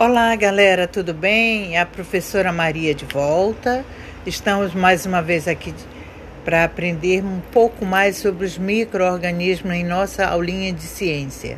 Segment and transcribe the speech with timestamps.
[0.00, 1.76] Olá, galera, tudo bem?
[1.76, 3.84] A professora Maria de volta.
[4.24, 5.74] Estamos mais uma vez aqui
[6.44, 11.56] para aprender um pouco mais sobre os micro-organismos em nossa aulinha de ciência.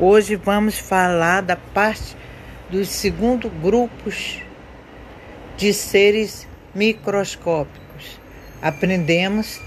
[0.00, 2.16] Hoje vamos falar da parte
[2.70, 4.40] dos segundo grupos
[5.54, 8.18] de seres microscópicos.
[8.62, 9.60] Aprendemos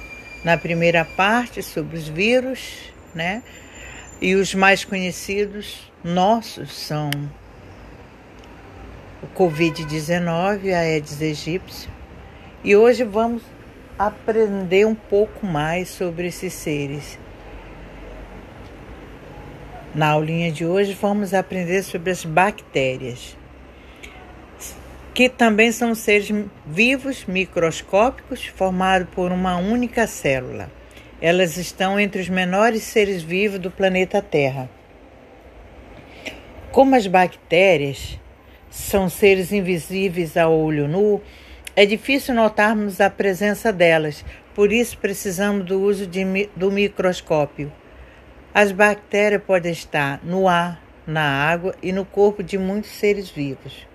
[0.43, 3.43] na primeira parte sobre os vírus, né?
[4.19, 7.11] E os mais conhecidos nossos são
[9.25, 11.89] o Covid-19, a Aedes aegypti.
[12.63, 13.41] E hoje vamos
[13.97, 17.17] aprender um pouco mais sobre esses seres.
[19.95, 23.35] Na aulinha de hoje vamos aprender sobre as bactérias,
[25.13, 26.29] que também são seres
[26.65, 30.69] vivos microscópicos formados por uma única célula.
[31.21, 34.69] Elas estão entre os menores seres vivos do planeta Terra.
[36.71, 38.19] Como as bactérias
[38.75, 41.21] são seres invisíveis a olho nu,
[41.77, 47.71] é difícil notarmos a presença delas, por isso precisamos do uso de, do microscópio.
[48.53, 53.87] As bactérias podem estar no ar, na água e no corpo de muitos seres vivos.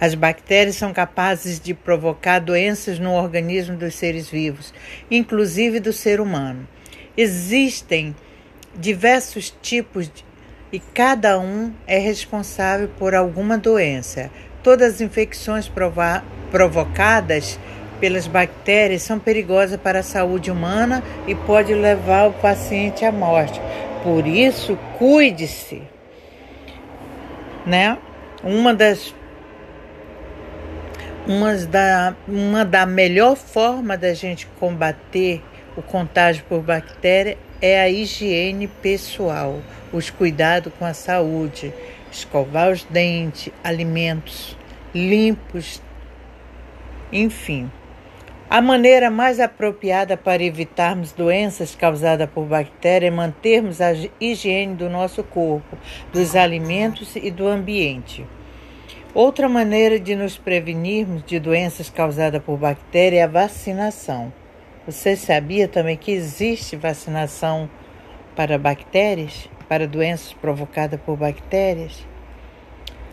[0.00, 4.72] As bactérias são capazes de provocar doenças no organismo dos seres vivos,
[5.10, 6.66] inclusive do ser humano.
[7.14, 8.16] Existem
[8.74, 10.24] diversos tipos de
[10.72, 14.30] e cada um é responsável por alguma doença.
[14.62, 15.70] Todas as infecções
[16.50, 17.58] provocadas
[18.00, 23.60] pelas bactérias são perigosas para a saúde humana e pode levar o paciente à morte.
[24.02, 25.82] Por isso, cuide-se.
[27.66, 27.98] Né?
[28.42, 29.14] Uma das
[31.24, 35.40] uma da, uma da melhor forma da gente combater
[35.76, 39.60] o contágio por bactéria é a higiene pessoal,
[39.92, 41.72] os cuidados com a saúde,
[42.10, 44.56] escovar os dentes, alimentos
[44.92, 45.80] limpos,
[47.12, 47.70] enfim.
[48.50, 54.90] A maneira mais apropriada para evitarmos doenças causadas por bactérias é mantermos a higiene do
[54.90, 55.78] nosso corpo,
[56.12, 58.26] dos alimentos e do ambiente.
[59.14, 64.41] Outra maneira de nos prevenirmos de doenças causadas por bactérias é a vacinação.
[64.84, 67.70] Você sabia também que existe vacinação
[68.34, 72.04] para bactérias, para doenças provocadas por bactérias?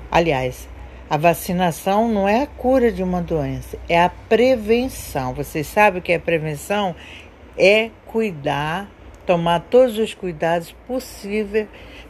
[0.09, 0.67] Aliás,
[1.07, 5.35] a vacinação não é a cura de uma doença, é a prevenção.
[5.35, 6.95] Você sabe o que é prevenção?
[7.55, 8.89] É cuidar,
[9.23, 11.67] tomar todos os cuidados possíveis,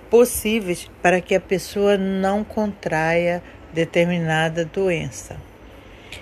[0.09, 3.43] possíveis para que a pessoa não contraia
[3.73, 5.48] determinada doença.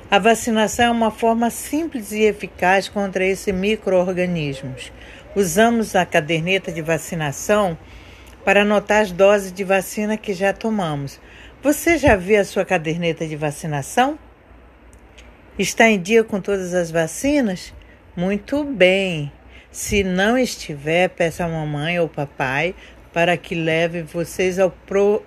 [0.09, 4.91] A vacinação é uma forma simples e eficaz contra esses micro-organismos.
[5.35, 7.77] Usamos a caderneta de vacinação
[8.45, 11.19] para anotar as doses de vacina que já tomamos.
[11.61, 14.17] Você já viu a sua caderneta de vacinação?
[15.59, 17.73] Está em dia com todas as vacinas?
[18.15, 19.31] Muito bem.
[19.71, 22.73] Se não estiver, peça a mamãe ou papai
[23.11, 25.23] para que leve vocês ao pro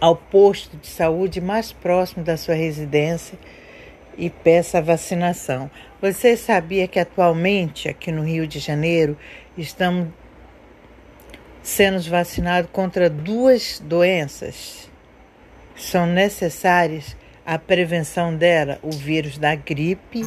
[0.00, 3.38] ao posto de saúde mais próximo da sua residência
[4.16, 5.70] e peça a vacinação.
[6.00, 9.16] Você sabia que atualmente aqui no Rio de Janeiro
[9.56, 10.08] estamos
[11.62, 14.90] sendo vacinados contra duas doenças?
[15.76, 17.16] São necessárias
[17.46, 20.22] a prevenção dela, o vírus da gripe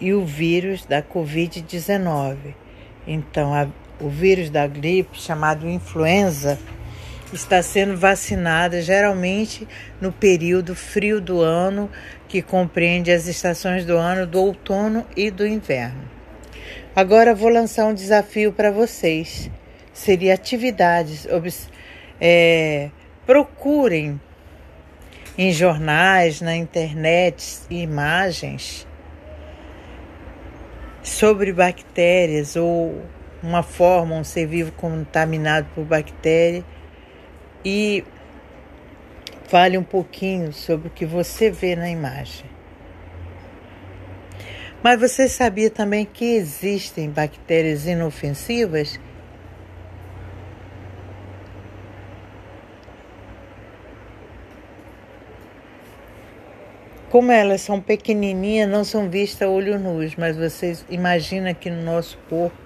[0.00, 2.36] e o vírus da Covid-19.
[3.06, 3.68] Então, a,
[4.00, 6.58] o vírus da gripe, chamado influenza,
[7.32, 9.66] está sendo vacinada geralmente
[10.00, 11.90] no período frio do ano,
[12.28, 16.10] que compreende as estações do ano do outono e do inverno.
[16.94, 19.50] Agora vou lançar um desafio para vocês.
[19.92, 21.26] Seria atividades.
[22.20, 22.90] É,
[23.26, 24.20] procurem
[25.36, 28.86] em jornais, na internet, imagens
[31.02, 33.02] sobre bactérias ou
[33.42, 36.64] uma forma, um ser vivo contaminado por bactéria
[37.64, 38.04] e
[39.48, 42.46] fale um pouquinho sobre o que você vê na imagem.
[44.82, 48.98] Mas você sabia também que existem bactérias inofensivas?
[57.10, 61.82] Como elas são pequenininhas, não são vistas a olho nu, mas vocês imaginam que no
[61.82, 62.61] nosso corpo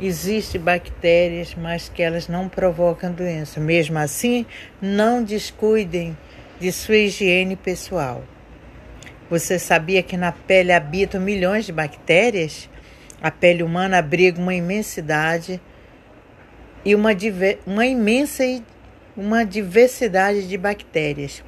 [0.00, 3.58] Existem bactérias, mas que elas não provocam doença.
[3.58, 4.44] Mesmo assim,
[4.80, 6.16] não descuidem
[6.60, 8.22] de sua higiene pessoal.
[9.30, 12.68] Você sabia que na pele habitam milhões de bactérias?
[13.22, 15.60] A pele humana abriga uma imensidade
[16.84, 17.10] e uma,
[17.66, 18.44] uma imensa
[19.16, 21.42] uma diversidade de bactérias.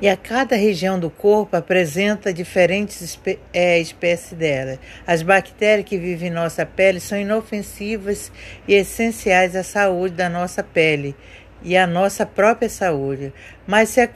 [0.00, 4.78] E a cada região do corpo apresenta diferentes espé é, espécies dela.
[5.06, 8.32] As bactérias que vivem em nossa pele são inofensivas
[8.66, 11.14] e essenciais à saúde da nossa pele
[11.62, 13.32] e à nossa própria saúde.
[13.66, 14.08] Mas se a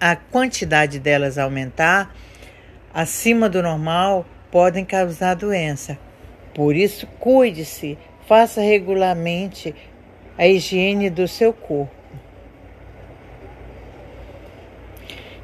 [0.00, 2.14] a quantidade delas aumentar
[2.92, 5.98] acima do normal, podem causar doença.
[6.54, 7.98] Por isso, cuide-se,
[8.28, 9.74] faça regularmente
[10.38, 12.03] a higiene do seu corpo.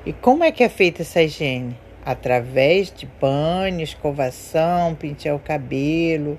[0.05, 1.77] E como é que é feita essa higiene?
[2.05, 6.39] Através de banho, escovação, pentear o cabelo.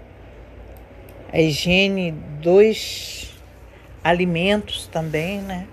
[1.31, 2.11] A higiene
[2.41, 3.31] dos
[4.03, 5.67] alimentos também, né?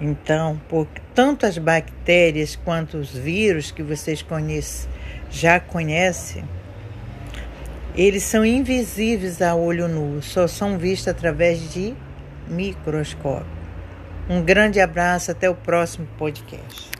[0.00, 4.90] Então, por tanto as bactérias quanto os vírus que vocês conhecem,
[5.30, 6.42] já conhecem,
[7.94, 11.94] eles são invisíveis a olho nu, só são vistos através de
[12.48, 13.61] microscópio.
[14.32, 16.90] Um grande abraço, até o próximo podcast.